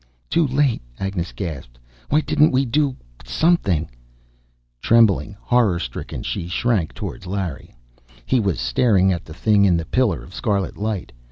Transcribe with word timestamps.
"Too 0.31 0.47
late!" 0.47 0.81
Agnes 0.99 1.31
gasped. 1.31 1.77
"Why 2.09 2.21
didn't 2.21 2.49
we 2.49 2.65
do 2.65 2.95
something?" 3.23 3.87
Trembling, 4.81 5.37
horror 5.39 5.77
stricken, 5.77 6.23
she 6.23 6.47
shrank 6.47 6.95
toward 6.95 7.27
Larry. 7.27 7.75
He 8.25 8.39
was 8.39 8.59
staring 8.59 9.13
at 9.13 9.25
the 9.25 9.33
thing 9.35 9.63
in 9.63 9.77
the 9.77 9.85
pillar 9.85 10.23
of 10.23 10.33
scarlet 10.33 10.75
light. 10.75 11.11